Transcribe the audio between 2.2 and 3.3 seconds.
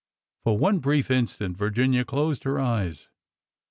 her eyes.